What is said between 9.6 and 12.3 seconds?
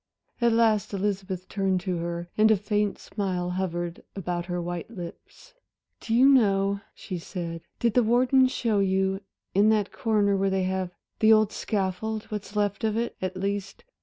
that corner there they have the old scaffold